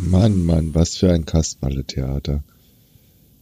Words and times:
Mann, 0.00 0.44
Mann, 0.44 0.74
was 0.74 0.96
für 0.96 1.12
ein 1.12 1.26
Kasperle-Theater. 1.26 2.44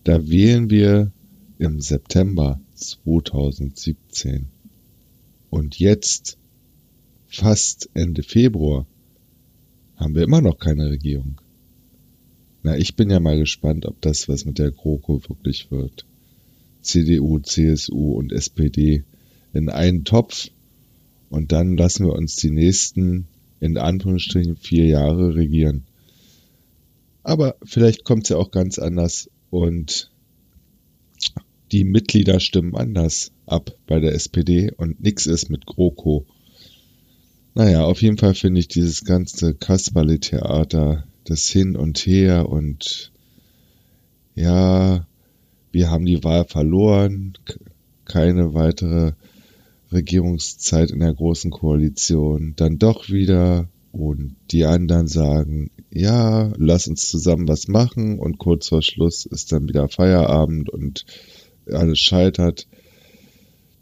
Da 0.05 0.29
wählen 0.29 0.71
wir 0.71 1.13
im 1.59 1.81
September 1.81 2.59
2017. 2.75 4.47
Und 5.51 5.79
jetzt, 5.79 6.39
fast 7.27 7.91
Ende 7.93 8.23
Februar, 8.23 8.87
haben 9.97 10.15
wir 10.15 10.23
immer 10.23 10.41
noch 10.41 10.59
keine 10.59 10.89
Regierung. 10.89 11.41
Na, 12.63 12.77
ich 12.77 12.97
bin 12.97 13.11
ja 13.11 13.21
mal 13.21 13.39
gespannt, 13.39 13.85
ob 13.87 14.01
das 14.01 14.29
was 14.29 14.45
mit 14.45 14.59
der 14.59 14.71
GroKo 14.71 15.23
wirklich 15.29 15.71
wird. 15.71 16.07
CDU, 16.81 17.39
CSU 17.39 18.13
und 18.15 18.33
SPD 18.33 19.05
in 19.53 19.69
einen 19.69 20.05
Topf 20.05 20.51
und 21.29 21.53
dann 21.53 21.77
lassen 21.77 22.07
wir 22.07 22.15
uns 22.15 22.37
die 22.37 22.51
nächsten, 22.51 23.27
in 23.61 23.77
Anführungsstrichen, 23.77 24.57
vier 24.57 24.87
Jahre 24.87 25.35
regieren. 25.35 25.86
Aber 27.27 27.57
vielleicht 27.65 28.05
kommt 28.05 28.23
es 28.23 28.29
ja 28.29 28.37
auch 28.37 28.53
ganz 28.53 28.79
anders 28.79 29.29
und 29.51 30.13
die 31.73 31.83
Mitglieder 31.83 32.39
stimmen 32.39 32.77
anders 32.77 33.33
ab 33.47 33.73
bei 33.89 33.99
der 33.99 34.15
SPD 34.15 34.71
und 34.71 35.03
nix 35.03 35.27
ist 35.27 35.51
mit 35.51 35.67
GroKo. 35.67 36.25
Naja, 37.57 37.85
auf 37.85 38.01
jeden 38.01 38.17
Fall 38.17 38.35
finde 38.35 38.61
ich 38.61 38.69
dieses 38.69 39.05
ganze 39.05 39.55
Kasperle-Theater, 39.55 41.09
das 41.25 41.49
Hin 41.49 41.75
und 41.75 41.99
Her 41.99 42.49
und 42.49 43.11
ja, 44.37 45.05
wir 45.73 45.91
haben 45.91 46.07
die 46.07 46.23
Wahl 46.23 46.45
verloren, 46.45 47.33
keine 48.05 48.55
weitere 48.55 49.15
Regierungszeit 49.91 50.93
in 50.93 51.01
der 51.01 51.15
Großen 51.15 51.51
Koalition, 51.51 52.55
dann 52.55 52.79
doch 52.79 53.09
wieder 53.09 53.69
und 53.97 54.37
die 54.51 54.67
anderen 54.67 55.09
sagen, 55.09 55.71
ja, 55.91 56.53
lass 56.59 56.87
uns 56.87 57.09
zusammen 57.09 57.49
was 57.49 57.67
machen 57.67 58.19
und 58.19 58.37
kurz 58.37 58.69
vor 58.69 58.83
Schluss 58.83 59.25
ist 59.25 59.53
dann 59.53 59.69
wieder 59.69 59.89
Feierabend 59.89 60.69
und 60.69 61.07
alles 61.67 61.99
scheitert. 61.99 62.69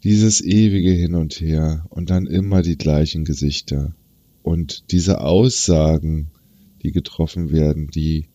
Dieses 0.05 0.39
ewige 0.39 0.91
Hin 0.91 1.15
und 1.15 1.33
Her 1.41 1.85
und 1.89 2.11
dann 2.11 2.27
immer 2.27 2.61
die 2.61 2.77
gleichen 2.77 3.25
Gesichter 3.25 3.93
und 4.41 4.91
diese 4.91 5.19
Aussagen, 5.19 6.31
die 6.81 6.93
getroffen 6.93 7.51
werden, 7.51 7.89
die 7.89 8.29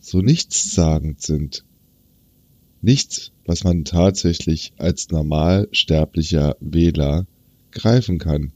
so 0.00 0.22
nichtssagend 0.22 1.20
sind. 1.20 1.64
Nichts, 2.80 3.32
was 3.44 3.62
man 3.62 3.84
tatsächlich 3.84 4.72
als 4.78 5.10
normalsterblicher 5.10 6.56
Wähler 6.60 7.26
greifen 7.72 8.18
kann. 8.18 8.52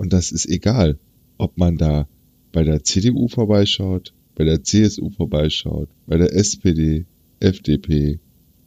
Und 0.00 0.14
das 0.14 0.32
ist 0.32 0.46
egal, 0.46 0.98
ob 1.36 1.58
man 1.58 1.76
da 1.76 2.08
bei 2.52 2.64
der 2.64 2.82
CDU 2.82 3.28
vorbeischaut, 3.28 4.14
bei 4.34 4.44
der 4.44 4.64
CSU 4.64 5.10
vorbeischaut, 5.10 5.90
bei 6.06 6.16
der 6.16 6.34
SPD, 6.34 7.04
FDP, 7.38 8.18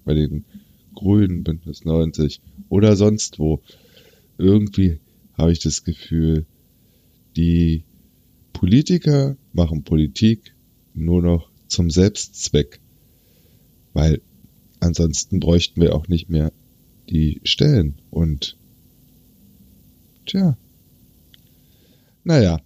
bei 0.06 0.14
den 0.14 0.46
Grünen, 0.94 1.44
Bündnis 1.44 1.86
90 1.86 2.40
oder 2.70 2.96
sonst 2.96 3.40
wo. 3.40 3.62
Irgendwie 4.38 5.00
habe 5.36 5.52
ich 5.52 5.58
das 5.58 5.84
Gefühl, 5.84 6.46
die 7.36 7.84
Politiker 8.54 9.36
machen 9.54 9.82
Politik 9.82 10.54
nur 10.94 11.24
noch 11.24 11.50
zum 11.68 11.90
Selbstzweck. 11.90 12.80
Weil 13.94 14.22
ansonsten 14.80 15.40
bräuchten 15.40 15.82
wir 15.82 15.96
auch 15.96 16.08
nicht 16.08 16.30
mehr 16.30 16.54
die 17.10 17.42
Stellen. 17.44 17.96
Und 18.12 18.56
tja, 20.28 20.56
naja, 22.24 22.62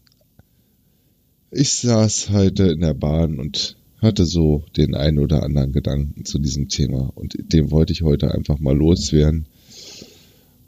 ich 1.50 1.74
saß 1.74 2.30
heute 2.30 2.68
in 2.68 2.82
der 2.82 2.94
Bahn 2.94 3.40
und 3.40 3.78
hatte 4.02 4.26
so 4.26 4.64
den 4.76 4.94
einen 4.94 5.20
oder 5.20 5.44
anderen 5.44 5.72
Gedanken 5.72 6.26
zu 6.26 6.40
diesem 6.40 6.68
Thema 6.68 7.10
und 7.16 7.38
dem 7.40 7.72
wollte 7.72 7.94
ich 7.94 8.04
heute 8.04 8.32
einfach 8.32 8.60
mal 8.60 8.78
loswerden. 8.78 9.48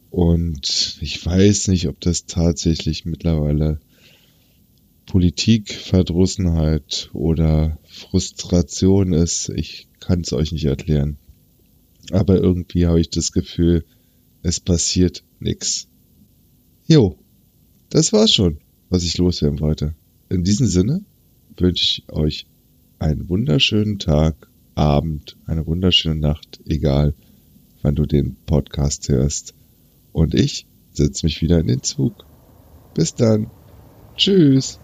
Und 0.09 0.97
ich 1.01 1.23
weiß 1.23 1.67
nicht, 1.67 1.87
ob 1.87 1.99
das 1.99 2.25
tatsächlich 2.25 3.05
mittlerweile 3.05 3.79
Politikverdrossenheit 5.05 7.11
oder 7.13 7.77
Frustration 7.83 9.13
ist. 9.13 9.49
Ich 9.49 9.87
kann 9.99 10.21
es 10.21 10.33
euch 10.33 10.51
nicht 10.51 10.65
erklären. 10.65 11.19
Aber 12.11 12.37
irgendwie 12.37 12.87
habe 12.87 12.99
ich 12.99 13.11
das 13.11 13.31
Gefühl, 13.31 13.85
es 14.41 14.59
passiert 14.59 15.23
nichts. 15.39 15.87
Jo, 16.87 17.19
das 17.91 18.13
war's 18.13 18.33
schon 18.33 18.57
was 18.89 19.03
ich 19.03 19.17
loswerden 19.17 19.59
wollte. 19.59 19.93
In 20.29 20.43
diesem 20.43 20.67
Sinne 20.67 21.03
wünsche 21.57 21.83
ich 21.83 22.03
euch 22.09 22.45
einen 22.99 23.29
wunderschönen 23.29 23.99
Tag, 23.99 24.47
Abend, 24.75 25.35
eine 25.45 25.65
wunderschöne 25.65 26.15
Nacht, 26.15 26.59
egal 26.65 27.13
wann 27.81 27.95
du 27.95 28.05
den 28.05 28.35
Podcast 28.45 29.09
hörst. 29.09 29.53
Und 30.11 30.33
ich 30.33 30.65
setze 30.91 31.25
mich 31.25 31.41
wieder 31.41 31.59
in 31.59 31.67
den 31.67 31.83
Zug. 31.83 32.25
Bis 32.93 33.15
dann. 33.15 33.47
Tschüss. 34.15 34.79